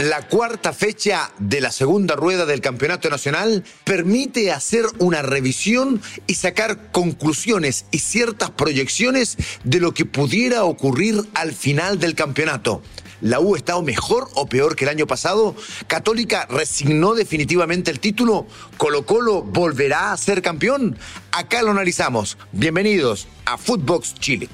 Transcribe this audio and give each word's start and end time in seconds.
La 0.00 0.22
cuarta 0.22 0.72
fecha 0.72 1.30
de 1.38 1.60
la 1.60 1.70
segunda 1.70 2.16
rueda 2.16 2.46
del 2.46 2.62
Campeonato 2.62 3.10
Nacional 3.10 3.64
permite 3.84 4.50
hacer 4.50 4.86
una 4.98 5.20
revisión 5.20 6.00
y 6.26 6.36
sacar 6.36 6.90
conclusiones 6.90 7.84
y 7.90 7.98
ciertas 7.98 8.48
proyecciones 8.48 9.36
de 9.62 9.78
lo 9.78 9.92
que 9.92 10.06
pudiera 10.06 10.64
ocurrir 10.64 11.20
al 11.34 11.52
final 11.52 11.98
del 11.98 12.14
campeonato. 12.14 12.80
¿La 13.20 13.40
U 13.40 13.54
ha 13.54 13.58
estado 13.58 13.82
mejor 13.82 14.30
o 14.36 14.46
peor 14.46 14.74
que 14.74 14.86
el 14.86 14.90
año 14.90 15.06
pasado? 15.06 15.54
¿Católica 15.86 16.46
resignó 16.48 17.14
definitivamente 17.14 17.90
el 17.90 18.00
título? 18.00 18.46
¿Colo 18.78 19.04
Colo 19.04 19.42
volverá 19.42 20.12
a 20.12 20.16
ser 20.16 20.40
campeón? 20.40 20.96
Acá 21.30 21.60
lo 21.60 21.72
analizamos. 21.72 22.38
Bienvenidos 22.52 23.28
a 23.44 23.58
Footbox 23.58 24.14
Chile. 24.14 24.48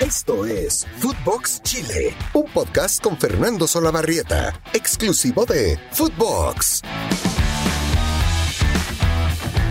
Esto 0.00 0.46
es 0.46 0.86
Footbox 0.96 1.60
Chile, 1.62 2.14
un 2.32 2.46
podcast 2.50 3.02
con 3.02 3.18
Fernando 3.18 3.66
Solabarrieta, 3.66 4.58
exclusivo 4.72 5.44
de 5.44 5.78
Footbox. 5.92 6.80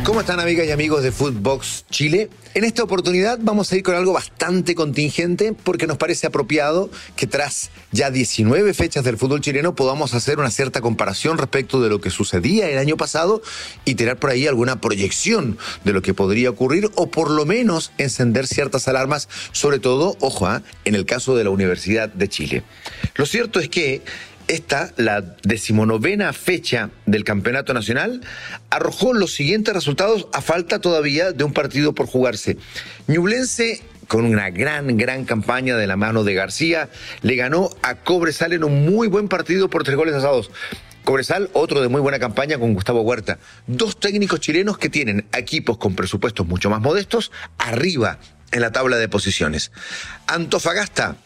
¿Cómo 0.10 0.22
están 0.22 0.40
amigas 0.40 0.66
y 0.66 0.72
amigos 0.72 1.04
de 1.04 1.12
Footbox 1.12 1.86
Chile? 1.92 2.32
En 2.56 2.64
esta 2.64 2.82
oportunidad 2.82 3.38
vamos 3.44 3.72
a 3.72 3.76
ir 3.76 3.84
con 3.84 3.94
algo 3.94 4.12
bastante 4.12 4.74
contingente 4.74 5.54
porque 5.54 5.86
nos 5.86 5.98
parece 5.98 6.26
apropiado 6.26 6.90
que 7.16 7.28
tras 7.28 7.70
ya 7.92 8.10
19 8.10 8.74
fechas 8.74 9.04
del 9.04 9.18
fútbol 9.18 9.42
chileno 9.42 9.76
podamos 9.76 10.16
hacer 10.16 10.40
una 10.40 10.50
cierta 10.50 10.82
comparación 10.82 11.38
respecto 11.38 11.80
de 11.80 11.90
lo 11.90 12.02
que 12.02 12.10
sucedía 12.10 12.72
el 12.72 12.80
año 12.80 12.98
pasado 12.98 13.44
y 13.86 13.94
tirar 13.94 14.18
por 14.18 14.32
ahí 14.32 14.48
alguna 14.48 14.82
proyección 14.82 15.60
de 15.84 15.94
lo 15.94 16.02
que 16.02 16.16
podría 16.16 16.50
ocurrir 16.50 16.90
o 16.96 17.12
por 17.12 17.30
lo 17.30 17.46
menos 17.46 17.92
encender 18.00 18.48
ciertas 18.48 18.88
alarmas, 18.88 19.30
sobre 19.52 19.78
todo, 19.78 20.18
ojo, 20.22 20.48
¿ah? 20.48 20.64
en 20.86 20.96
el 20.96 21.06
caso 21.06 21.36
de 21.36 21.44
la 21.44 21.52
Universidad 21.52 22.10
de 22.10 22.28
Chile. 22.28 22.64
Lo 23.14 23.28
cierto 23.28 23.60
es 23.60 23.70
que 23.70 24.02
esta, 24.50 24.92
la 24.98 25.22
decimonovena 25.44 26.34
fecha 26.34 26.90
del 27.06 27.24
Campeonato 27.24 27.74
Nacional, 27.74 28.22
arrojó 28.70 29.14
los 29.14 29.34
siguientes 29.34 29.74
resultados 29.74 30.28
a 30.34 30.42
falta 30.42 30.80
todavía 30.80 31.32
de 31.32 31.44
un 31.44 31.54
partido 31.54 31.94
por 31.94 32.08
jugarse. 32.08 32.58
Ñublense 33.08 33.82
con 34.08 34.26
una 34.26 34.50
gran, 34.50 34.98
gran 34.98 35.24
campaña 35.24 35.78
de 35.78 35.86
la 35.86 35.96
mano 35.96 36.24
de 36.24 36.34
García, 36.34 36.90
le 37.22 37.36
ganó 37.36 37.70
a 37.84 37.96
Cobresal 37.96 38.54
en 38.54 38.64
un 38.64 38.86
muy 38.86 39.08
buen 39.08 39.28
partido 39.28 39.70
por 39.70 39.84
tres 39.84 39.96
goles 39.96 40.16
asados. 40.16 40.50
Cobresal, 41.04 41.50
otro 41.54 41.82
de 41.82 41.88
muy 41.88 42.02
buena 42.02 42.18
campaña 42.18 42.58
con 42.58 42.74
Gustavo 42.74 43.02
Huerta. 43.02 43.38
Dos 43.68 44.00
técnicos 44.00 44.40
chilenos 44.40 44.80
que 44.80 44.90
tienen 44.90 45.28
equipos 45.32 45.78
con 45.78 45.96
presupuestos 45.96 46.48
mucho 46.48 46.72
más 46.72 46.82
modestos 46.82 47.32
arriba 47.60 48.20
en 48.52 48.62
la 48.62 48.72
tabla 48.72 48.98
de 48.98 49.08
posiciones. 49.08 49.72
Antofagasta 50.26 51.18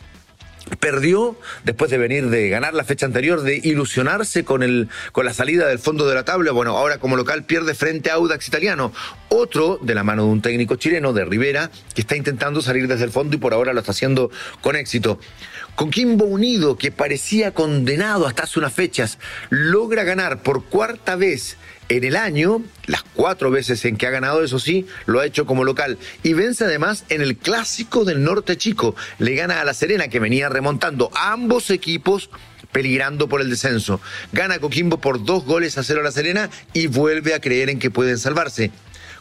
perdió 0.79 1.37
después 1.63 1.91
de 1.91 1.97
venir 1.97 2.29
de 2.29 2.49
ganar 2.49 2.73
la 2.73 2.83
fecha 2.83 3.05
anterior, 3.05 3.41
de 3.41 3.59
ilusionarse 3.63 4.43
con, 4.43 4.63
el, 4.63 4.89
con 5.11 5.25
la 5.25 5.33
salida 5.33 5.67
del 5.67 5.79
fondo 5.79 6.07
de 6.07 6.15
la 6.15 6.23
tabla. 6.23 6.51
Bueno, 6.51 6.77
ahora 6.77 6.97
como 6.99 7.15
local 7.15 7.43
pierde 7.43 7.73
frente 7.73 8.09
a 8.09 8.15
Audax 8.15 8.47
Italiano. 8.47 8.91
Otro 9.29 9.79
de 9.81 9.95
la 9.95 10.03
mano 10.03 10.25
de 10.25 10.29
un 10.29 10.41
técnico 10.41 10.75
chileno, 10.75 11.13
de 11.13 11.25
Rivera, 11.25 11.71
que 11.93 12.01
está 12.01 12.15
intentando 12.15 12.61
salir 12.61 12.87
desde 12.87 13.05
el 13.05 13.11
fondo 13.11 13.35
y 13.35 13.39
por 13.39 13.53
ahora 13.53 13.73
lo 13.73 13.79
está 13.79 13.91
haciendo 13.91 14.31
con 14.61 14.75
éxito. 14.75 15.19
Con 15.75 15.89
Kimbo 15.89 16.25
Unido, 16.25 16.77
que 16.77 16.91
parecía 16.91 17.51
condenado 17.51 18.27
hasta 18.27 18.43
hace 18.43 18.59
unas 18.59 18.73
fechas, 18.73 19.17
logra 19.49 20.03
ganar 20.03 20.43
por 20.43 20.65
cuarta 20.65 21.15
vez 21.15 21.57
en 21.89 22.03
el 22.03 22.15
año, 22.15 22.61
las 22.85 23.03
cuatro 23.03 23.51
veces 23.51 23.83
en 23.85 23.97
que 23.97 24.07
ha 24.07 24.11
ganado, 24.11 24.43
eso 24.43 24.59
sí, 24.59 24.85
lo 25.05 25.19
ha 25.19 25.25
hecho 25.25 25.45
como 25.45 25.63
local. 25.63 25.97
Y 26.23 26.33
vence 26.33 26.65
además 26.65 27.05
en 27.09 27.21
el 27.21 27.37
clásico 27.37 28.05
del 28.05 28.23
norte 28.23 28.57
chico. 28.57 28.95
Le 29.19 29.35
gana 29.35 29.61
a 29.61 29.65
La 29.65 29.73
Serena, 29.73 30.07
que 30.07 30.19
venía 30.19 30.49
remontando 30.49 31.11
ambos 31.15 31.69
equipos 31.69 32.29
peligrando 32.71 33.29
por 33.29 33.39
el 33.39 33.49
descenso. 33.49 34.01
Gana 34.31 34.59
Coquimbo 34.59 34.99
por 34.99 35.23
dos 35.23 35.45
goles 35.45 35.77
a 35.77 35.83
cero 35.83 36.01
a 36.01 36.03
La 36.03 36.11
Serena 36.11 36.49
y 36.73 36.87
vuelve 36.87 37.33
a 37.33 37.39
creer 37.39 37.69
en 37.69 37.79
que 37.79 37.91
pueden 37.91 38.17
salvarse. 38.17 38.71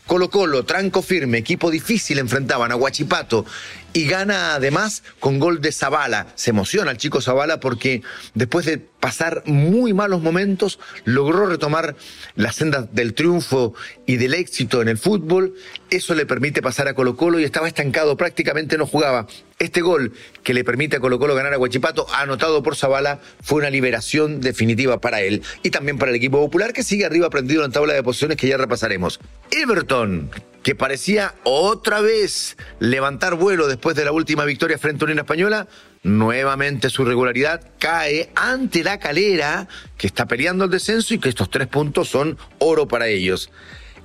Colo 0.06 0.30
Colo, 0.30 0.64
tranco 0.64 1.00
firme, 1.00 1.38
equipo 1.38 1.70
difícil 1.70 2.18
enfrentaban 2.18 2.72
a 2.72 2.76
Huachipato 2.76 3.46
y 3.92 4.06
gana 4.06 4.54
además 4.54 5.02
con 5.20 5.38
gol 5.38 5.60
de 5.60 5.72
Zavala. 5.72 6.26
Se 6.34 6.50
emociona 6.50 6.90
el 6.90 6.96
chico 6.96 7.20
Zavala 7.20 7.60
porque 7.60 8.02
después 8.34 8.66
de 8.66 8.78
pasar 8.78 9.42
muy 9.46 9.92
malos 9.92 10.22
momentos 10.22 10.78
logró 11.04 11.46
retomar 11.46 11.96
la 12.36 12.52
senda 12.52 12.88
del 12.92 13.14
triunfo 13.14 13.74
y 14.06 14.16
del 14.16 14.34
éxito 14.34 14.80
en 14.80 14.88
el 14.88 14.98
fútbol. 14.98 15.54
Eso 15.90 16.14
le 16.14 16.26
permite 16.26 16.62
pasar 16.62 16.88
a 16.88 16.94
Colo 16.94 17.16
Colo 17.16 17.38
y 17.38 17.44
estaba 17.44 17.68
estancado, 17.68 18.16
prácticamente 18.16 18.78
no 18.78 18.86
jugaba. 18.86 19.26
Este 19.58 19.80
gol 19.80 20.12
que 20.42 20.54
le 20.54 20.64
permite 20.64 20.96
a 20.96 21.00
Colo 21.00 21.18
Colo 21.18 21.34
ganar 21.34 21.52
a 21.52 21.58
Huachipato, 21.58 22.06
anotado 22.14 22.62
por 22.62 22.76
Zavala, 22.76 23.20
fue 23.42 23.58
una 23.58 23.70
liberación 23.70 24.40
definitiva 24.40 25.00
para 25.00 25.20
él 25.20 25.42
y 25.62 25.70
también 25.70 25.98
para 25.98 26.10
el 26.10 26.16
equipo 26.16 26.40
popular 26.40 26.72
que 26.72 26.82
sigue 26.82 27.04
arriba 27.04 27.30
prendido 27.30 27.62
en 27.64 27.70
la 27.70 27.74
tabla 27.74 27.92
de 27.92 28.02
posiciones 28.02 28.36
que 28.36 28.48
ya 28.48 28.56
repasaremos. 28.56 29.20
Everton 29.50 30.30
que 30.62 30.74
parecía 30.74 31.34
otra 31.44 32.00
vez 32.00 32.56
levantar 32.78 33.34
vuelo 33.34 33.66
después 33.66 33.96
de 33.96 34.04
la 34.04 34.12
última 34.12 34.44
victoria 34.44 34.78
frente 34.78 35.04
a 35.04 35.06
Unión 35.06 35.18
Española, 35.18 35.68
nuevamente 36.02 36.90
su 36.90 37.04
regularidad 37.04 37.60
cae 37.78 38.30
ante 38.34 38.84
la 38.84 38.98
calera 38.98 39.68
que 39.96 40.06
está 40.06 40.26
peleando 40.26 40.64
el 40.64 40.70
descenso 40.70 41.14
y 41.14 41.18
que 41.18 41.28
estos 41.28 41.50
tres 41.50 41.68
puntos 41.68 42.08
son 42.08 42.38
oro 42.58 42.86
para 42.88 43.08
ellos. 43.08 43.50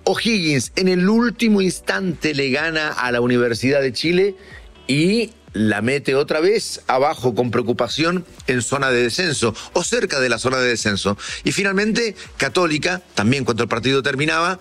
O'Higgins 0.04 0.72
en 0.76 0.88
el 0.88 1.08
último 1.10 1.62
instante 1.62 2.34
le 2.34 2.50
gana 2.50 2.94
a 2.94 3.12
la 3.12 3.22
Universidad 3.22 3.82
de 3.82 3.94
Chile 3.94 4.36
y 4.88 5.32
la 5.54 5.82
mete 5.82 6.16
otra 6.16 6.40
vez 6.40 6.82
abajo 6.88 7.34
con 7.34 7.52
preocupación 7.52 8.26
en 8.48 8.62
zona 8.62 8.92
de 8.92 9.04
descenso 9.04 9.54
o 9.74 9.84
cerca 9.84 10.20
de 10.20 10.30
la 10.30 10.38
zona 10.38 10.58
de 10.60 10.70
descenso. 10.70 11.18
Y 11.44 11.52
finalmente, 11.52 12.16
Católica, 12.38 13.02
también 13.16 13.44
cuando 13.44 13.64
el 13.64 13.70
partido 13.70 14.04
terminaba, 14.04 14.60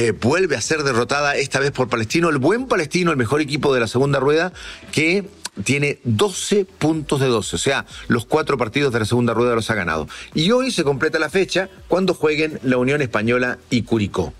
eh, 0.00 0.12
vuelve 0.12 0.56
a 0.56 0.62
ser 0.62 0.82
derrotada 0.82 1.36
esta 1.36 1.60
vez 1.60 1.72
por 1.72 1.90
Palestino, 1.90 2.30
el 2.30 2.38
buen 2.38 2.68
Palestino, 2.68 3.10
el 3.10 3.18
mejor 3.18 3.42
equipo 3.42 3.74
de 3.74 3.80
la 3.80 3.86
segunda 3.86 4.18
rueda, 4.18 4.50
que 4.92 5.26
tiene 5.62 5.98
12 6.04 6.64
puntos 6.64 7.20
de 7.20 7.26
12, 7.26 7.56
o 7.56 7.58
sea, 7.58 7.84
los 8.08 8.24
cuatro 8.24 8.56
partidos 8.56 8.94
de 8.94 9.00
la 9.00 9.04
segunda 9.04 9.34
rueda 9.34 9.54
los 9.54 9.68
ha 9.68 9.74
ganado. 9.74 10.08
Y 10.32 10.52
hoy 10.52 10.70
se 10.70 10.84
completa 10.84 11.18
la 11.18 11.28
fecha 11.28 11.68
cuando 11.86 12.14
jueguen 12.14 12.58
la 12.62 12.78
Unión 12.78 13.02
Española 13.02 13.58
y 13.68 13.82
Curicó. 13.82 14.32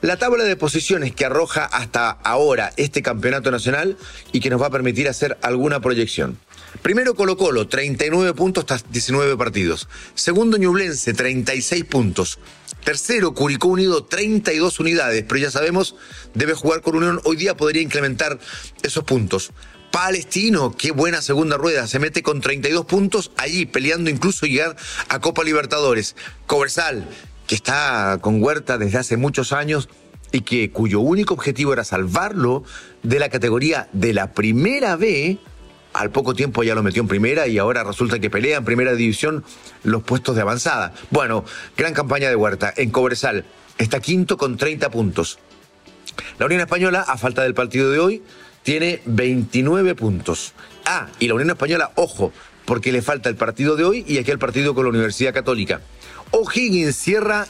La 0.00 0.16
tabla 0.16 0.42
de 0.42 0.56
posiciones 0.56 1.14
que 1.14 1.24
arroja 1.24 1.64
hasta 1.64 2.10
ahora 2.10 2.72
este 2.76 3.00
campeonato 3.00 3.52
nacional 3.52 3.96
y 4.32 4.40
que 4.40 4.50
nos 4.50 4.60
va 4.60 4.66
a 4.66 4.70
permitir 4.70 5.08
hacer 5.08 5.38
alguna 5.42 5.78
proyección. 5.78 6.38
Primero 6.82 7.14
Colo 7.14 7.36
Colo, 7.36 7.68
39 7.68 8.34
puntos 8.34 8.64
hasta 8.68 8.88
19 8.90 9.36
partidos. 9.36 9.88
Segundo 10.16 10.56
Ñublense, 10.56 11.14
36 11.14 11.84
puntos. 11.84 12.40
Tercero, 12.88 13.34
Curicó 13.34 13.68
Unido, 13.68 14.04
32 14.04 14.80
unidades, 14.80 15.22
pero 15.28 15.38
ya 15.38 15.50
sabemos, 15.50 15.94
debe 16.32 16.54
jugar 16.54 16.80
con 16.80 16.96
Unión. 16.96 17.20
Hoy 17.24 17.36
día 17.36 17.54
podría 17.54 17.82
incrementar 17.82 18.38
esos 18.82 19.04
puntos. 19.04 19.50
Palestino, 19.92 20.74
qué 20.74 20.92
buena 20.92 21.20
segunda 21.20 21.58
rueda, 21.58 21.86
se 21.86 21.98
mete 21.98 22.22
con 22.22 22.40
32 22.40 22.86
puntos 22.86 23.30
allí, 23.36 23.66
peleando 23.66 24.08
incluso 24.08 24.46
llegar 24.46 24.74
a 25.10 25.20
Copa 25.20 25.44
Libertadores. 25.44 26.16
Cobresal, 26.46 27.06
que 27.46 27.56
está 27.56 28.20
con 28.22 28.42
Huerta 28.42 28.78
desde 28.78 28.96
hace 28.96 29.18
muchos 29.18 29.52
años 29.52 29.90
y 30.32 30.40
que 30.40 30.70
cuyo 30.70 31.00
único 31.00 31.34
objetivo 31.34 31.74
era 31.74 31.84
salvarlo 31.84 32.64
de 33.02 33.18
la 33.18 33.28
categoría 33.28 33.90
de 33.92 34.14
la 34.14 34.32
primera 34.32 34.96
B, 34.96 35.36
al 35.98 36.10
poco 36.10 36.32
tiempo 36.32 36.62
ya 36.62 36.76
lo 36.76 36.84
metió 36.84 37.02
en 37.02 37.08
primera 37.08 37.48
y 37.48 37.58
ahora 37.58 37.82
resulta 37.82 38.20
que 38.20 38.30
pelea 38.30 38.58
en 38.58 38.64
primera 38.64 38.94
división 38.94 39.44
los 39.82 40.04
puestos 40.04 40.36
de 40.36 40.42
avanzada. 40.42 40.94
Bueno, 41.10 41.44
gran 41.76 41.92
campaña 41.92 42.28
de 42.28 42.36
Huerta 42.36 42.72
en 42.76 42.90
Cobresal. 42.90 43.44
Está 43.78 43.98
quinto 43.98 44.36
con 44.36 44.56
30 44.56 44.90
puntos. 44.90 45.40
La 46.38 46.46
Unión 46.46 46.60
Española, 46.60 47.04
a 47.06 47.18
falta 47.18 47.42
del 47.42 47.54
partido 47.54 47.90
de 47.90 47.98
hoy, 47.98 48.22
tiene 48.62 49.02
29 49.06 49.96
puntos. 49.96 50.52
Ah, 50.86 51.08
y 51.18 51.26
la 51.26 51.34
Unión 51.34 51.50
Española, 51.50 51.90
ojo, 51.96 52.32
porque 52.64 52.92
le 52.92 53.02
falta 53.02 53.28
el 53.28 53.34
partido 53.34 53.74
de 53.74 53.82
hoy 53.82 54.04
y 54.06 54.18
aquel 54.18 54.38
partido 54.38 54.76
con 54.76 54.84
la 54.84 54.90
Universidad 54.90 55.34
Católica. 55.34 55.80
O'Higgins 56.30 56.94
cierra 56.94 57.48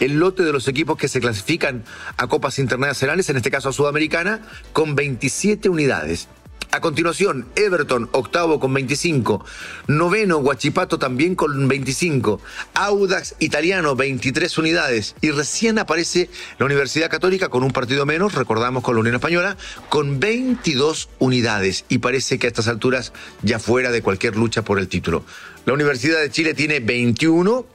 el 0.00 0.18
lote 0.18 0.42
de 0.42 0.52
los 0.52 0.66
equipos 0.66 0.96
que 0.96 1.06
se 1.06 1.20
clasifican 1.20 1.84
a 2.16 2.26
Copas 2.26 2.58
Internacionales, 2.58 3.30
en 3.30 3.36
este 3.36 3.52
caso 3.52 3.68
a 3.68 3.72
Sudamericana, 3.72 4.40
con 4.72 4.96
27 4.96 5.68
unidades. 5.68 6.26
A 6.74 6.80
continuación, 6.80 7.46
Everton, 7.54 8.08
octavo 8.10 8.58
con 8.58 8.74
25. 8.74 9.44
Noveno, 9.86 10.38
Guachipato 10.38 10.98
también 10.98 11.36
con 11.36 11.68
25. 11.68 12.40
Audax 12.74 13.36
Italiano, 13.38 13.94
23 13.94 14.58
unidades. 14.58 15.14
Y 15.20 15.30
recién 15.30 15.78
aparece 15.78 16.28
la 16.58 16.66
Universidad 16.66 17.08
Católica 17.08 17.48
con 17.48 17.62
un 17.62 17.70
partido 17.70 18.06
menos, 18.06 18.34
recordamos 18.34 18.82
con 18.82 18.96
la 18.96 19.02
Unión 19.02 19.14
Española, 19.14 19.56
con 19.88 20.18
22 20.18 21.10
unidades. 21.20 21.84
Y 21.88 21.98
parece 21.98 22.40
que 22.40 22.48
a 22.48 22.50
estas 22.50 22.66
alturas 22.66 23.12
ya 23.42 23.60
fuera 23.60 23.92
de 23.92 24.02
cualquier 24.02 24.36
lucha 24.36 24.62
por 24.62 24.80
el 24.80 24.88
título. 24.88 25.24
La 25.66 25.74
Universidad 25.74 26.20
de 26.20 26.30
Chile 26.32 26.54
tiene 26.54 26.80
21 26.80 27.66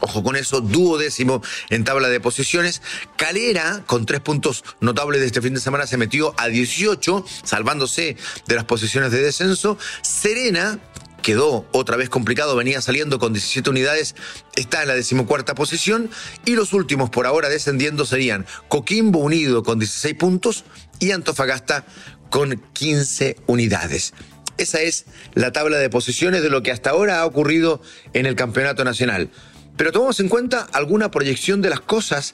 Ojo 0.00 0.22
con 0.22 0.36
eso, 0.36 0.60
duodécimo 0.60 1.42
en 1.70 1.84
tabla 1.84 2.08
de 2.08 2.20
posiciones. 2.20 2.82
Calera, 3.16 3.82
con 3.86 4.06
tres 4.06 4.20
puntos 4.20 4.64
notables 4.80 5.20
de 5.20 5.26
este 5.26 5.42
fin 5.42 5.54
de 5.54 5.60
semana, 5.60 5.86
se 5.86 5.96
metió 5.96 6.34
a 6.38 6.48
18, 6.48 7.24
salvándose 7.44 8.16
de 8.46 8.54
las 8.54 8.64
posiciones 8.64 9.12
de 9.12 9.22
descenso. 9.22 9.78
Serena, 10.02 10.78
quedó 11.22 11.66
otra 11.72 11.96
vez 11.96 12.08
complicado, 12.08 12.54
venía 12.54 12.80
saliendo 12.80 13.18
con 13.18 13.32
17 13.32 13.70
unidades, 13.70 14.14
está 14.54 14.82
en 14.82 14.88
la 14.88 14.94
decimocuarta 14.94 15.56
posición 15.56 16.08
y 16.44 16.52
los 16.52 16.72
últimos 16.72 17.10
por 17.10 17.26
ahora 17.26 17.48
descendiendo 17.48 18.06
serían 18.06 18.46
Coquimbo 18.68 19.18
Unido 19.18 19.64
con 19.64 19.80
16 19.80 20.14
puntos 20.14 20.64
y 21.00 21.10
Antofagasta 21.10 21.84
con 22.30 22.62
15 22.74 23.38
unidades. 23.46 24.14
Esa 24.58 24.80
es 24.80 25.06
la 25.34 25.52
tabla 25.52 25.78
de 25.78 25.90
posiciones 25.90 26.42
de 26.42 26.48
lo 26.48 26.62
que 26.62 26.70
hasta 26.70 26.90
ahora 26.90 27.20
ha 27.20 27.26
ocurrido 27.26 27.82
en 28.14 28.26
el 28.26 28.36
Campeonato 28.36 28.84
Nacional. 28.84 29.30
Pero 29.76 29.92
tomamos 29.92 30.20
en 30.20 30.28
cuenta 30.28 30.66
alguna 30.72 31.10
proyección 31.10 31.62
de 31.62 31.70
las 31.70 31.80
cosas 31.80 32.32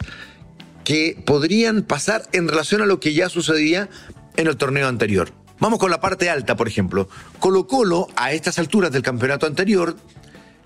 que 0.85 1.21
podrían 1.25 1.83
pasar 1.83 2.29
en 2.33 2.49
relación 2.49 2.83
a 2.83 2.87
lo 2.87 3.01
que 3.01 3.15
ya 3.15 3.29
sucedía 3.29 3.89
en 4.37 4.47
el 4.47 4.57
torneo 4.57 4.89
anterior. 4.89 5.33
Vamos 5.61 5.79
con 5.79 5.91
la 5.91 6.01
parte 6.01 6.29
alta, 6.29 6.57
por 6.57 6.67
ejemplo. 6.67 7.09
Colo 7.39 7.67
Colo, 7.67 8.09
a 8.17 8.33
estas 8.33 8.59
alturas 8.59 8.91
del 8.91 9.03
campeonato 9.03 9.47
anterior, 9.47 9.97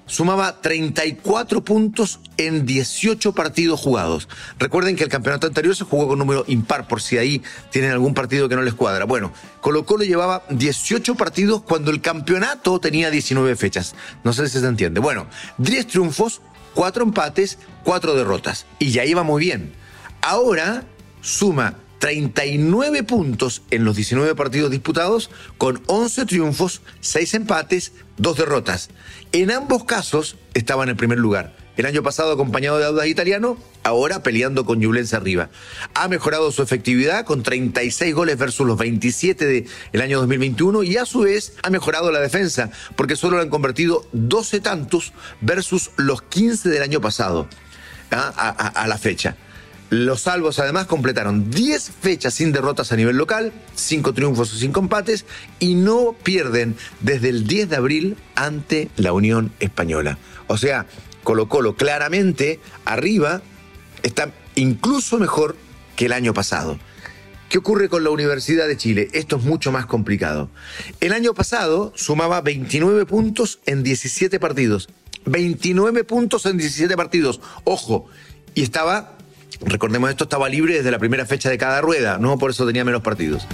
sumaba 0.07 0.61
34 0.61 1.65
puntos 1.65 2.21
en 2.37 2.65
18 2.65 3.35
partidos 3.35 3.81
jugados. 3.81 4.29
Recuerden 4.59 4.97
que 4.97 5.05
el 5.05 5.11
campeonato 5.11 5.47
anterior 5.47 5.77
se 5.77 5.85
jugó 5.85 6.09
con 6.09 6.19
número 6.19 6.45
impar, 6.47 6.89
por 6.89 7.03
si 7.03 7.19
ahí 7.19 7.43
tienen 7.71 7.91
algún 7.91 8.15
partido 8.15 8.49
que 8.49 8.57
no 8.57 8.63
les 8.63 8.75
cuadra. 8.75 9.05
Bueno, 9.05 9.33
Colo 9.61 9.85
Colo 9.85 10.05
llevaba 10.05 10.45
18 10.49 11.15
partidos 11.17 11.63
cuando 11.63 11.91
el 11.91 12.01
campeonato 12.01 12.79
tenía 12.81 13.11
19 13.11 13.55
fechas. 13.57 13.95
No 14.25 14.33
sé 14.33 14.49
si 14.49 14.61
se 14.61 14.67
entiende. 14.67 15.01
Bueno, 15.01 15.27
10 15.59 15.89
triunfos, 15.89 16.41
4 16.77 17.05
empates, 17.05 17.59
4 17.85 18.15
derrotas. 18.15 18.67
Y 18.79 18.93
ya 18.93 19.05
iba 19.07 19.23
muy 19.23 19.41
bien. 19.41 19.73
Ahora 20.21 20.85
suma 21.23 21.79
39 22.01 23.03
puntos 23.03 23.63
en 23.71 23.85
los 23.85 23.97
19 23.97 24.35
partidos 24.35 24.71
disputados, 24.71 25.31
con 25.57 25.83
11 25.87 26.27
triunfos, 26.27 26.83
6 27.01 27.33
empates, 27.33 27.93
2 28.19 28.37
derrotas. 28.37 28.91
En 29.33 29.51
ambos 29.51 29.85
casos 29.85 30.37
estaba 30.53 30.85
en 30.85 30.91
el 30.91 30.97
primer 30.97 31.19
lugar. 31.19 31.56
El 31.77 31.87
año 31.87 32.03
pasado 32.03 32.33
acompañado 32.33 32.79
de 32.79 32.87
Audas 32.87 33.07
Italiano, 33.07 33.59
ahora 33.83 34.23
peleando 34.23 34.65
con 34.65 34.79
Ñublense 34.79 35.15
arriba. 35.15 35.51
Ha 35.95 36.09
mejorado 36.09 36.51
su 36.51 36.63
efectividad 36.63 37.25
con 37.25 37.43
36 37.43 38.15
goles 38.15 38.39
versus 38.39 38.67
los 38.67 38.79
27 38.79 39.67
del 39.93 40.01
año 40.01 40.19
2021 40.19 40.83
y 40.85 40.97
a 40.97 41.05
su 41.05 41.21
vez 41.21 41.53
ha 41.63 41.71
mejorado 41.71 42.11
la 42.11 42.21
defensa 42.21 42.71
porque 42.97 43.17
solo 43.17 43.37
le 43.37 43.43
han 43.43 43.51
convertido 43.51 44.07
12 44.13 44.61
tantos 44.61 45.13
versus 45.41 45.91
los 45.97 46.23
15 46.23 46.71
del 46.71 46.83
año 46.83 47.01
pasado 47.01 47.47
¿ah? 48.11 48.73
a 48.75 48.87
la 48.87 48.97
fecha. 48.97 49.37
Los 49.89 50.23
salvos 50.23 50.59
además 50.59 50.87
completaron 50.87 51.49
10 51.51 51.93
fechas 52.01 52.35
sin 52.35 52.51
derrotas 52.51 52.91
a 52.91 52.97
nivel 52.97 53.17
local, 53.17 53.53
5 53.77 54.15
triunfos 54.15 54.53
o 54.53 54.57
5 54.57 54.81
empates 54.81 55.27
y 55.61 55.77
no 55.77 56.17
pierden 56.25 56.75
desde 57.01 57.29
el 57.29 57.47
10 57.47 57.69
de 57.69 57.77
abril 57.77 58.17
ante 58.35 58.91
la 58.97 59.13
Unión 59.13 59.53
Española. 59.61 60.19
O 60.49 60.57
sea, 60.57 60.87
Colo 61.27 61.49
Colo 61.49 61.75
claramente 61.75 62.61
arriba 62.85 63.43
está 64.05 64.31
incluso 64.55 65.19
mejor 65.19 65.57
que 65.97 66.07
el 66.07 66.13
año 66.13 66.33
pasado. 66.33 66.79
¿Qué 67.49 67.59
ocurre 67.59 67.89
con 67.89 68.05
la 68.05 68.11
Universidad 68.11 68.69
de 68.69 68.77
Chile? 68.77 69.09
Esto 69.13 69.35
es 69.37 69.43
mucho 69.43 69.73
más 69.73 69.87
complicado. 69.87 70.51
El 71.01 71.13
año 71.13 71.35
pasado 71.35 71.93
sumaba 71.97 72.43
29 72.43 73.07
puntos 73.07 73.59
en 73.67 73.83
17 73.83 74.39
partidos. 74.39 74.89
29 75.25 76.05
puntos 76.05 76.47
en 76.47 76.59
17 76.59 76.97
partidos. 76.97 77.41
Ojo, 77.65 78.07
y 78.55 78.63
estaba 78.63 79.17
recordemos 79.63 80.11
esto, 80.11 80.25
estaba 80.25 80.49
libre 80.49 80.75
desde 80.75 80.93
la 80.93 81.01
primera 81.01 81.27
fecha 81.27 81.51
de 81.51 81.59
cada 81.59 81.81
rueda, 81.81 82.19
no 82.19 82.39
por 82.39 82.53
eso 82.53 82.65
tenía 82.67 82.85
menos 82.85 83.03
partidos. 83.03 83.49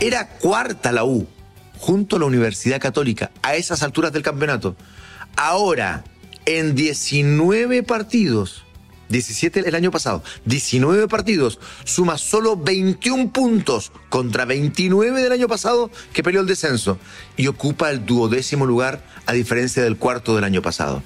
Era 0.00 0.28
cuarta 0.28 0.92
la 0.92 1.04
U, 1.04 1.28
junto 1.76 2.16
a 2.16 2.20
la 2.20 2.24
Universidad 2.24 2.80
Católica, 2.80 3.32
a 3.42 3.54
esas 3.56 3.82
alturas 3.82 4.14
del 4.14 4.22
campeonato. 4.22 4.76
Ahora, 5.36 6.04
en 6.46 6.74
19 6.74 7.82
partidos, 7.82 8.64
17 9.08 9.68
el 9.68 9.74
año 9.74 9.90
pasado, 9.90 10.22
19 10.44 11.08
partidos, 11.08 11.58
suma 11.84 12.18
solo 12.18 12.56
21 12.56 13.30
puntos 13.32 13.92
contra 14.08 14.44
29 14.44 15.22
del 15.22 15.32
año 15.32 15.48
pasado 15.48 15.90
que 16.12 16.22
peleó 16.22 16.40
el 16.40 16.46
descenso 16.46 16.98
y 17.36 17.46
ocupa 17.46 17.90
el 17.90 18.06
duodécimo 18.06 18.66
lugar 18.66 19.04
a 19.26 19.32
diferencia 19.32 19.82
del 19.82 19.96
cuarto 19.96 20.34
del 20.34 20.44
año 20.44 20.62
pasado. 20.62 21.02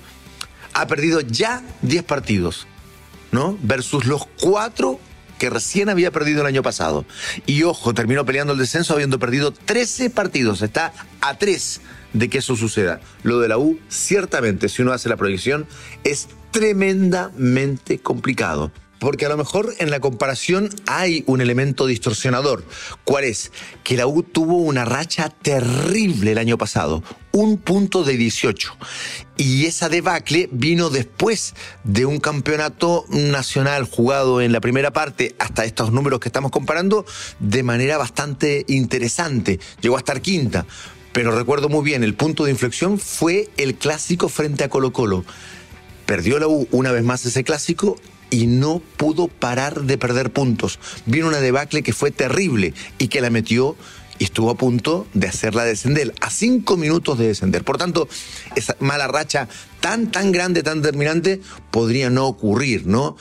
Ha 0.73 0.87
perdido 0.87 1.21
ya 1.21 1.63
10 1.83 2.03
partidos 2.03 2.67
¿no? 3.35 3.59
Versus 3.63 4.07
los 4.07 4.27
cuatro 4.41 5.01
que 5.39 5.51
recién 5.51 5.89
había 5.89 6.11
perdido 6.11 6.41
el 6.41 6.47
año 6.47 6.63
pasado. 6.63 7.05
Y 7.47 7.63
ojo, 7.63 7.95
terminó 7.95 8.25
peleando 8.25 8.53
el 8.53 8.59
descenso 8.59 8.95
habiendo 8.95 9.19
perdido 9.19 9.53
13 9.53 10.11
partidos. 10.11 10.63
Está 10.63 10.93
a 11.21 11.37
tres 11.39 11.81
de 12.13 12.29
que 12.29 12.39
eso 12.39 12.57
suceda. 12.57 13.01
Lo 13.23 13.41
de 13.41 13.49
la 13.49 13.59
U, 13.59 13.79
ciertamente, 13.89 14.69
si 14.69 14.83
uno 14.83 14.93
hace 14.93 15.09
la 15.09 15.17
proyección, 15.17 15.67
es 16.05 16.29
tremendamente 16.51 17.99
complicado 17.99 18.71
porque 19.05 19.27
a 19.27 19.29
lo 19.29 19.37
mejor 19.37 19.75
en 19.79 19.91
la 19.91 20.01
comparación 20.01 20.71
hay 20.87 21.25
un 21.27 21.41
elemento 21.41 21.87
distorsionador. 21.87 22.65
¿Cuál 23.05 23.25
es? 23.25 23.53
Que 23.85 23.97
la 23.97 24.07
U 24.07 24.23
tuvo 24.23 24.57
una 24.57 24.85
racha 24.85 25.29
terrible 25.29 26.33
el 26.33 26.39
año 26.39 26.57
pasado, 26.57 27.03
un 27.31 27.59
punto 27.59 28.03
de 28.03 28.17
18. 28.17 28.77
Y 29.37 29.67
esa 29.67 29.89
debacle 29.89 30.49
vino 30.51 30.89
después 30.89 31.55
de 31.85 32.07
un 32.07 32.19
campeonato 32.19 33.05
nacional 33.11 33.85
jugado 33.85 34.41
en 34.41 34.53
la 34.53 34.61
primera 34.61 34.93
parte, 34.93 35.35
hasta 35.39 35.65
estos 35.65 35.93
números 35.93 36.19
que 36.21 36.29
estamos 36.29 36.51
comparando, 36.51 37.05
de 37.41 37.63
manera 37.63 37.99
bastante 37.99 38.65
interesante. 38.69 39.61
Llegó 39.83 39.97
a 39.97 39.99
estar 39.99 40.23
quinta. 40.23 40.65
Pero 41.13 41.31
recuerdo 41.31 41.69
muy 41.69 41.85
bien, 41.85 42.03
el 42.03 42.15
punto 42.15 42.45
de 42.45 42.51
inflexión 42.51 42.99
fue 42.99 43.51
el 43.57 43.77
clásico 43.77 44.29
frente 44.29 44.65
a 44.65 44.69
Colo 44.69 44.93
Colo. 44.93 45.25
Perdió 46.07 46.39
la 46.39 46.49
U 46.49 46.67
una 46.73 46.91
vez 46.91 47.05
más 47.05 47.25
ese 47.25 47.45
clásico 47.45 47.97
y 48.31 48.47
no 48.47 48.81
pudo 48.97 49.29
parar 49.29 49.83
de 49.83 49.99
perder 49.99 50.33
puntos. 50.33 50.79
Vino 51.07 51.29
una 51.29 51.41
debacle 51.41 51.83
que 51.83 51.93
fue 51.93 52.11
terrible 52.11 52.75
y 52.99 53.09
que 53.09 53.21
la 53.21 53.31
metió 53.31 53.77
y 54.19 54.25
estuvo 54.25 54.51
a 54.51 54.57
punto 54.57 55.07
de 55.15 55.27
hacerla 55.27 55.65
descender, 55.65 56.15
a 56.21 56.31
cinco 56.31 56.77
minutos 56.77 57.19
de 57.19 57.29
descender. 57.29 57.65
Por 57.65 57.79
tanto, 57.79 58.09
esa 58.55 58.77
mala 58.81 59.09
racha 59.09 59.49
tan, 59.81 60.11
tan 60.11 60.33
grande, 60.33 60.63
tan 60.63 60.83
determinante, 60.83 61.41
podría 61.71 62.11
no 62.11 62.27
ocurrir, 62.27 62.87
¿no? 62.87 63.17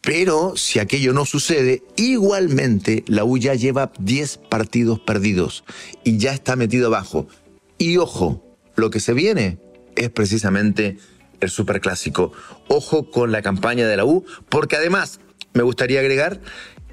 Pero 0.00 0.56
si 0.56 0.78
aquello 0.78 1.12
no 1.12 1.26
sucede, 1.26 1.82
igualmente 1.96 3.04
la 3.08 3.24
U 3.24 3.36
ya 3.36 3.54
lleva 3.54 3.92
10 3.98 4.38
partidos 4.48 5.00
perdidos 5.00 5.64
y 6.04 6.18
ya 6.18 6.32
está 6.32 6.56
metido 6.56 6.86
abajo. 6.86 7.26
Y 7.78 7.96
ojo, 7.96 8.44
lo 8.76 8.90
que 8.90 9.00
se 9.00 9.12
viene 9.12 9.58
es 9.96 10.10
precisamente 10.10 10.98
el 11.40 11.50
superclásico. 11.50 12.32
Ojo 12.68 13.10
con 13.10 13.32
la 13.32 13.42
campaña 13.42 13.86
de 13.86 13.96
la 13.96 14.04
U, 14.04 14.24
porque 14.48 14.76
además 14.76 15.20
me 15.54 15.62
gustaría 15.62 16.00
agregar 16.00 16.40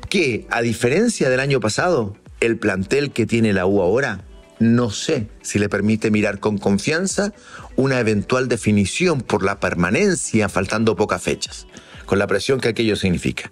que, 0.09 0.47
a 0.49 0.61
diferencia 0.61 1.29
del 1.29 1.39
año 1.39 1.59
pasado, 1.59 2.15
el 2.39 2.57
plantel 2.57 3.11
que 3.11 3.25
tiene 3.25 3.53
la 3.53 3.65
U 3.65 3.81
ahora, 3.81 4.23
no 4.59 4.89
sé 4.89 5.27
si 5.41 5.59
le 5.59 5.69
permite 5.69 6.11
mirar 6.11 6.39
con 6.39 6.57
confianza 6.57 7.33
una 7.75 7.99
eventual 7.99 8.47
definición 8.47 9.21
por 9.21 9.43
la 9.43 9.59
permanencia 9.59 10.47
faltando 10.47 10.95
pocas 10.95 11.21
fechas, 11.21 11.67
con 12.05 12.19
la 12.19 12.27
presión 12.27 12.59
que 12.59 12.69
aquello 12.69 12.95
significa. 12.95 13.51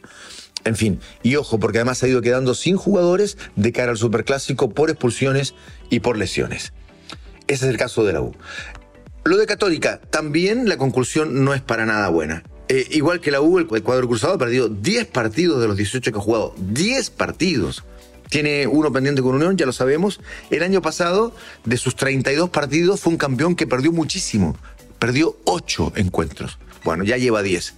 En 0.65 0.77
fin, 0.77 1.01
y 1.23 1.35
ojo, 1.35 1.59
porque 1.59 1.79
además 1.79 2.01
ha 2.03 2.07
ido 2.07 2.21
quedando 2.21 2.53
sin 2.53 2.77
jugadores 2.77 3.37
de 3.57 3.73
cara 3.73 3.91
al 3.91 3.97
Superclásico 3.97 4.69
por 4.69 4.89
expulsiones 4.89 5.55
y 5.89 5.99
por 5.99 6.17
lesiones. 6.17 6.71
Ese 7.47 7.65
es 7.65 7.71
el 7.71 7.77
caso 7.77 8.05
de 8.05 8.13
la 8.13 8.21
U. 8.21 8.33
Lo 9.25 9.37
de 9.37 9.45
Católica, 9.45 10.01
también 10.09 10.67
la 10.67 10.77
conclusión 10.77 11.45
no 11.45 11.53
es 11.53 11.61
para 11.61 11.85
nada 11.85 12.09
buena. 12.09 12.43
Eh, 12.67 12.87
igual 12.91 13.21
que 13.21 13.31
la 13.31 13.39
U, 13.39 13.57
el 13.57 13.67
cuadro 13.67 14.07
cruzado 14.07 14.33
ha 14.33 14.37
perdido 14.37 14.67
10 14.67 15.05
partidos 15.05 15.61
de 15.61 15.67
los 15.67 15.77
18 15.77 16.11
que 16.11 16.17
ha 16.17 16.21
jugado. 16.21 16.53
10 16.57 17.09
partidos. 17.11 17.85
Tiene 18.29 18.67
uno 18.67 18.91
pendiente 18.91 19.21
con 19.21 19.35
Unión, 19.35 19.55
ya 19.55 19.65
lo 19.65 19.71
sabemos. 19.71 20.19
El 20.49 20.61
año 20.61 20.81
pasado, 20.81 21.33
de 21.63 21.77
sus 21.77 21.95
32 21.95 22.49
partidos, 22.49 22.99
fue 22.99 23.13
un 23.13 23.17
campeón 23.17 23.55
que 23.55 23.65
perdió 23.65 23.93
muchísimo. 23.93 24.57
Perdió 25.03 25.35
8 25.43 25.91
encuentros. 25.97 26.57
Bueno, 26.85 27.03
ya 27.03 27.17
lleva 27.17 27.43
10. 27.43 27.73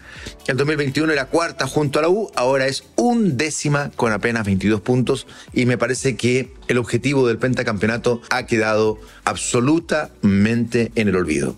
En 0.46 0.58
2021 0.58 1.12
era 1.12 1.26
cuarta 1.26 1.66
junto 1.66 1.98
a 1.98 2.04
la 2.04 2.10
U, 2.10 2.30
ahora 2.36 2.68
es 2.68 2.84
un 2.98 3.36
décima 3.36 3.90
con 3.96 4.12
apenas 4.12 4.46
22 4.46 4.82
puntos 4.82 5.26
y 5.52 5.66
me 5.66 5.80
parece 5.80 6.18
que 6.18 6.54
el 6.68 6.78
objetivo 6.78 7.28
del 7.28 7.40
pentacampeonato 7.40 8.22
ha 8.30 8.46
quedado 8.46 9.00
absolutamente 9.24 10.92
en 10.94 11.08
el 11.08 11.16
olvido. 11.16 11.58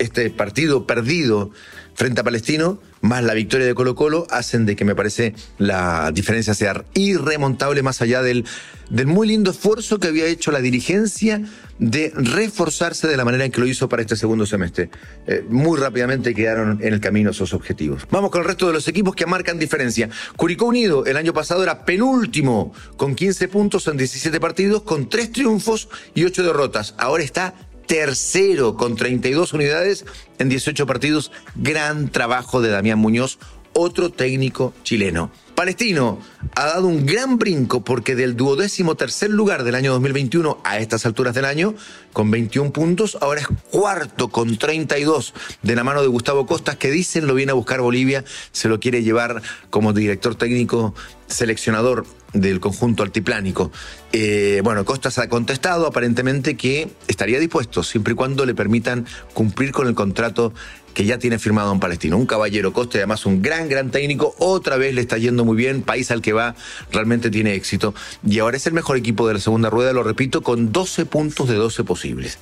Este 0.00 0.28
partido 0.28 0.88
perdido 0.88 1.52
frente 1.94 2.22
a 2.22 2.24
Palestino 2.24 2.80
más 3.00 3.22
la 3.22 3.34
victoria 3.34 3.66
de 3.66 3.74
Colo 3.74 3.94
Colo 3.94 4.26
hacen 4.30 4.66
de 4.66 4.74
que 4.74 4.84
me 4.84 4.96
parece 4.96 5.36
la 5.58 6.10
diferencia 6.12 6.52
sea 6.52 6.84
irremontable 6.94 7.82
más 7.84 8.02
allá 8.02 8.22
del, 8.22 8.44
del 8.90 9.06
muy 9.06 9.28
lindo 9.28 9.52
esfuerzo 9.52 10.00
que 10.00 10.08
había 10.08 10.26
hecho 10.26 10.50
la 10.50 10.60
dirigencia 10.60 11.42
de 11.78 12.12
reforzarse 12.14 13.06
de 13.06 13.16
la 13.16 13.24
manera 13.24 13.44
en 13.44 13.52
que 13.52 13.60
lo 13.60 13.66
hizo 13.66 13.88
para 13.88 14.02
este 14.02 14.16
segundo 14.16 14.46
semestre. 14.46 14.90
Eh, 15.26 15.44
muy 15.48 15.78
rápidamente 15.78 16.34
quedaron 16.34 16.78
en 16.82 16.94
el 16.94 17.00
camino 17.00 17.30
esos 17.30 17.52
objetivos. 17.52 18.06
Vamos 18.10 18.30
con 18.30 18.42
el 18.42 18.46
resto 18.46 18.66
de 18.66 18.72
los 18.72 18.88
equipos 18.88 19.14
que 19.14 19.26
marcan 19.26 19.58
diferencia. 19.58 20.08
Curicó 20.36 20.66
Unido 20.66 21.04
el 21.06 21.16
año 21.16 21.32
pasado 21.32 21.62
era 21.62 21.84
penúltimo 21.84 22.72
con 22.96 23.14
15 23.14 23.48
puntos 23.48 23.86
en 23.88 23.96
17 23.96 24.40
partidos, 24.40 24.82
con 24.82 25.08
3 25.08 25.32
triunfos 25.32 25.88
y 26.14 26.24
8 26.24 26.42
derrotas. 26.42 26.94
Ahora 26.98 27.22
está 27.22 27.54
tercero 27.86 28.76
con 28.76 28.96
32 28.96 29.52
unidades 29.52 30.04
en 30.38 30.48
18 30.48 30.86
partidos. 30.86 31.30
Gran 31.54 32.08
trabajo 32.08 32.60
de 32.60 32.70
Damián 32.70 32.98
Muñoz, 32.98 33.38
otro 33.72 34.10
técnico 34.10 34.74
chileno. 34.82 35.30
Palestino 35.54 36.18
ha 36.54 36.66
dado 36.66 36.86
un 36.86 37.06
gran 37.06 37.38
brinco 37.38 37.82
porque 37.82 38.14
del 38.14 38.36
duodécimo 38.36 38.94
tercer 38.94 39.30
lugar 39.30 39.64
del 39.64 39.74
año 39.74 39.92
2021 39.92 40.58
a 40.64 40.78
estas 40.78 41.06
alturas 41.06 41.34
del 41.34 41.44
año, 41.44 41.74
con 42.12 42.30
21 42.30 42.72
puntos, 42.72 43.18
ahora 43.20 43.40
es 43.40 43.48
cuarto 43.70 44.28
con 44.28 44.56
32 44.56 45.34
de 45.62 45.76
la 45.76 45.84
mano 45.84 46.02
de 46.02 46.08
Gustavo 46.08 46.46
Costas, 46.46 46.76
que 46.76 46.90
dicen 46.90 47.26
lo 47.26 47.34
viene 47.34 47.52
a 47.52 47.54
buscar 47.54 47.80
Bolivia, 47.80 48.24
se 48.52 48.68
lo 48.68 48.80
quiere 48.80 49.02
llevar 49.02 49.42
como 49.70 49.92
director 49.92 50.34
técnico 50.34 50.94
seleccionador 51.26 52.06
del 52.32 52.60
conjunto 52.60 53.02
altiplánico. 53.02 53.70
Eh, 54.12 54.60
bueno, 54.62 54.84
Costas 54.84 55.18
ha 55.18 55.28
contestado 55.28 55.86
aparentemente 55.86 56.56
que 56.56 56.90
estaría 57.08 57.38
dispuesto, 57.38 57.82
siempre 57.82 58.12
y 58.12 58.16
cuando 58.16 58.46
le 58.46 58.54
permitan 58.54 59.06
cumplir 59.34 59.72
con 59.72 59.88
el 59.88 59.94
contrato 59.94 60.52
que 60.96 61.04
ya 61.04 61.18
tiene 61.18 61.38
firmado 61.38 61.70
en 61.74 61.78
Palestino. 61.78 62.16
Un 62.16 62.24
caballero 62.24 62.72
Costa 62.72 62.96
además 62.96 63.26
un 63.26 63.42
gran, 63.42 63.68
gran 63.68 63.90
técnico. 63.90 64.34
Otra 64.38 64.78
vez 64.78 64.94
le 64.94 65.02
está 65.02 65.18
yendo 65.18 65.44
muy 65.44 65.54
bien. 65.54 65.82
País 65.82 66.10
al 66.10 66.22
que 66.22 66.32
va 66.36 66.54
realmente 66.92 67.30
tiene 67.30 67.54
éxito. 67.54 67.94
Y 68.24 68.38
ahora 68.38 68.56
es 68.56 68.66
el 68.66 68.72
mejor 68.72 68.96
equipo 68.96 69.26
de 69.26 69.34
la 69.34 69.40
segunda 69.40 69.70
rueda, 69.70 69.92
lo 69.92 70.02
repito, 70.02 70.42
con 70.42 70.72
12 70.72 71.06
puntos 71.06 71.48
de 71.48 71.54
12 71.54 71.84
posibles. 71.84 72.38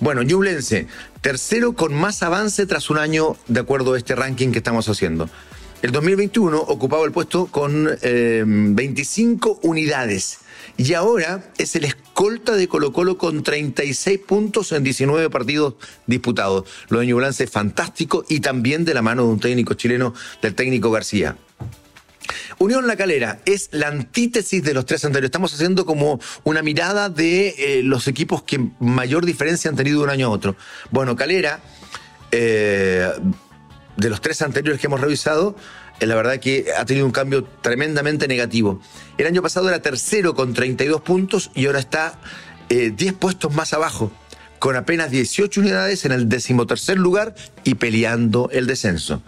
Bueno, 0.00 0.22
Ñublense, 0.22 0.88
tercero 1.22 1.72
con 1.72 1.94
más 1.94 2.22
avance 2.22 2.66
tras 2.66 2.90
un 2.90 2.98
año 2.98 3.36
de 3.48 3.60
acuerdo 3.60 3.94
a 3.94 3.98
este 3.98 4.14
ranking 4.14 4.52
que 4.52 4.58
estamos 4.58 4.88
haciendo. 4.88 5.30
El 5.82 5.92
2021 5.92 6.58
ocupaba 6.58 7.04
el 7.04 7.12
puesto 7.12 7.46
con 7.46 7.84
25 8.02 9.60
eh, 9.62 9.66
unidades 9.66 10.38
y 10.76 10.92
ahora 10.94 11.50
es 11.58 11.76
el 11.76 11.84
escolta 11.84 12.56
de 12.56 12.68
Colo 12.68 12.92
Colo 12.92 13.16
con 13.16 13.42
36 13.42 14.18
puntos 14.26 14.72
en 14.72 14.84
19 14.84 15.30
partidos 15.30 15.74
disputados. 16.06 16.64
Lo 16.88 17.00
de 17.00 17.06
Ñublense 17.06 17.44
es 17.44 17.50
fantástico 17.50 18.24
y 18.28 18.40
también 18.40 18.84
de 18.84 18.94
la 18.94 19.02
mano 19.02 19.22
de 19.24 19.28
un 19.28 19.40
técnico 19.40 19.74
chileno, 19.74 20.14
del 20.42 20.54
técnico 20.54 20.90
García. 20.90 21.36
Unión 22.58 22.86
La 22.86 22.96
Calera 22.96 23.40
es 23.44 23.68
la 23.72 23.88
antítesis 23.88 24.62
de 24.62 24.74
los 24.74 24.86
tres 24.86 25.04
anteriores. 25.04 25.28
Estamos 25.28 25.52
haciendo 25.52 25.84
como 25.84 26.20
una 26.44 26.62
mirada 26.62 27.08
de 27.08 27.54
eh, 27.58 27.82
los 27.82 28.08
equipos 28.08 28.42
que 28.42 28.70
mayor 28.80 29.24
diferencia 29.24 29.70
han 29.70 29.76
tenido 29.76 29.98
de 29.98 30.04
un 30.04 30.10
año 30.10 30.28
a 30.28 30.30
otro. 30.30 30.56
Bueno, 30.90 31.16
Calera, 31.16 31.60
eh, 32.30 33.10
de 33.96 34.10
los 34.10 34.20
tres 34.20 34.42
anteriores 34.42 34.80
que 34.80 34.86
hemos 34.86 35.00
revisado, 35.00 35.56
eh, 36.00 36.06
la 36.06 36.14
verdad 36.14 36.38
que 36.38 36.66
ha 36.76 36.84
tenido 36.84 37.06
un 37.06 37.12
cambio 37.12 37.44
tremendamente 37.44 38.28
negativo. 38.28 38.80
El 39.18 39.26
año 39.26 39.42
pasado 39.42 39.68
era 39.68 39.80
tercero 39.80 40.34
con 40.34 40.54
32 40.54 41.00
puntos 41.02 41.50
y 41.54 41.66
ahora 41.66 41.78
está 41.78 42.18
10 42.68 43.12
puestos 43.12 43.54
más 43.54 43.72
abajo, 43.74 44.10
con 44.58 44.74
apenas 44.74 45.12
18 45.12 45.60
unidades 45.60 46.04
en 46.04 46.10
el 46.10 46.28
decimotercer 46.28 46.98
lugar 46.98 47.36
y 47.62 47.76
peleando 47.76 48.50
el 48.50 48.66
descenso. 48.66 49.22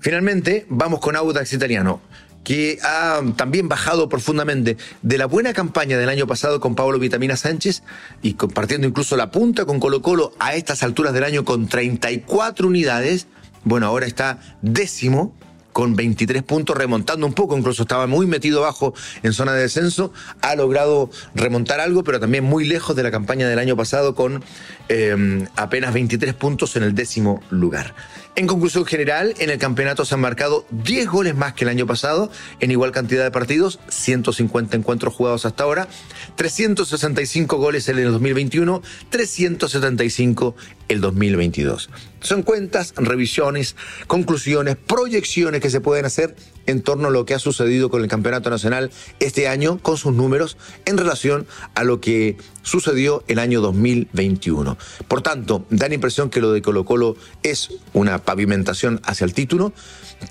Finalmente, 0.00 0.66
vamos 0.68 1.00
con 1.00 1.14
Audax 1.16 1.52
Italiano 1.52 2.00
que 2.44 2.78
ha 2.82 3.20
también 3.36 3.68
bajado 3.68 4.08
profundamente 4.08 4.78
de 5.02 5.18
la 5.18 5.26
buena 5.26 5.52
campaña 5.52 5.98
del 5.98 6.08
año 6.08 6.26
pasado 6.26 6.58
con 6.58 6.74
Pablo 6.74 6.98
Vitamina 6.98 7.36
Sánchez 7.36 7.82
y 8.22 8.34
compartiendo 8.34 8.86
incluso 8.86 9.16
la 9.16 9.30
punta 9.30 9.66
con 9.66 9.78
Colo 9.78 10.00
Colo 10.00 10.32
a 10.38 10.54
estas 10.54 10.82
alturas 10.82 11.12
del 11.12 11.24
año 11.24 11.44
con 11.44 11.68
34 11.68 12.66
unidades. 12.66 13.26
Bueno, 13.64 13.86
ahora 13.86 14.06
está 14.06 14.40
décimo 14.62 15.34
con 15.72 15.94
23 15.94 16.42
puntos, 16.42 16.76
remontando 16.76 17.26
un 17.26 17.32
poco, 17.32 17.56
incluso 17.56 17.82
estaba 17.82 18.06
muy 18.06 18.26
metido 18.26 18.64
abajo 18.64 18.92
en 19.22 19.32
zona 19.32 19.52
de 19.52 19.62
descenso, 19.62 20.12
ha 20.40 20.56
logrado 20.56 21.10
remontar 21.34 21.78
algo, 21.80 22.02
pero 22.02 22.18
también 22.18 22.44
muy 22.44 22.64
lejos 22.64 22.96
de 22.96 23.02
la 23.02 23.10
campaña 23.10 23.48
del 23.48 23.58
año 23.58 23.76
pasado 23.76 24.14
con 24.14 24.42
eh, 24.88 25.46
apenas 25.56 25.94
23 25.94 26.34
puntos 26.34 26.74
en 26.76 26.82
el 26.82 26.94
décimo 26.94 27.40
lugar. 27.50 27.94
En 28.36 28.46
conclusión 28.46 28.84
general, 28.86 29.34
en 29.38 29.50
el 29.50 29.58
campeonato 29.58 30.04
se 30.04 30.14
han 30.14 30.20
marcado 30.20 30.64
10 30.70 31.08
goles 31.08 31.34
más 31.34 31.52
que 31.54 31.64
el 31.64 31.68
año 31.68 31.86
pasado, 31.86 32.30
en 32.60 32.70
igual 32.70 32.92
cantidad 32.92 33.24
de 33.24 33.30
partidos, 33.32 33.80
150 33.88 34.76
encuentros 34.76 35.12
jugados 35.12 35.44
hasta 35.46 35.64
ahora, 35.64 35.88
365 36.36 37.56
goles 37.56 37.88
en 37.88 37.98
el 37.98 38.12
2021, 38.12 38.82
375 39.10 40.54
el 40.88 41.00
2022. 41.00 41.90
Son 42.20 42.42
cuentas, 42.42 42.94
revisiones, 42.96 43.74
conclusiones, 44.06 44.76
proyecciones 44.76 45.60
que 45.60 45.70
se 45.70 45.80
pueden 45.80 46.04
hacer 46.04 46.36
en 46.70 46.82
torno 46.82 47.08
a 47.08 47.10
lo 47.10 47.26
que 47.26 47.34
ha 47.34 47.38
sucedido 47.38 47.90
con 47.90 48.02
el 48.02 48.08
Campeonato 48.08 48.50
Nacional 48.50 48.90
este 49.18 49.48
año, 49.48 49.78
con 49.78 49.96
sus 49.96 50.14
números, 50.14 50.56
en 50.84 50.96
relación 50.96 51.46
a 51.74 51.84
lo 51.84 52.00
que 52.00 52.36
sucedió 52.62 53.24
el 53.28 53.38
año 53.38 53.60
2021. 53.60 54.76
Por 55.08 55.22
tanto, 55.22 55.66
da 55.70 55.88
la 55.88 55.94
impresión 55.94 56.30
que 56.30 56.40
lo 56.40 56.52
de 56.52 56.62
Colo 56.62 56.84
Colo 56.84 57.16
es 57.42 57.70
una 57.92 58.18
pavimentación 58.18 59.00
hacia 59.04 59.24
el 59.24 59.34
título, 59.34 59.72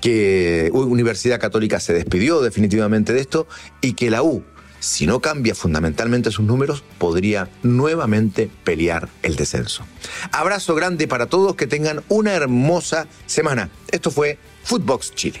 que 0.00 0.70
Universidad 0.72 1.40
Católica 1.40 1.80
se 1.80 1.92
despidió 1.92 2.40
definitivamente 2.40 3.12
de 3.12 3.20
esto 3.20 3.46
y 3.80 3.92
que 3.94 4.10
la 4.10 4.22
U, 4.22 4.42
si 4.78 5.06
no 5.06 5.20
cambia 5.20 5.54
fundamentalmente 5.54 6.30
sus 6.30 6.46
números, 6.46 6.82
podría 6.98 7.50
nuevamente 7.62 8.50
pelear 8.64 9.08
el 9.22 9.36
descenso. 9.36 9.84
Abrazo 10.32 10.74
grande 10.74 11.06
para 11.06 11.26
todos, 11.26 11.54
que 11.54 11.66
tengan 11.66 12.02
una 12.08 12.32
hermosa 12.32 13.06
semana. 13.26 13.68
Esto 13.90 14.10
fue 14.10 14.38
Footbox 14.64 15.14
Chile. 15.14 15.40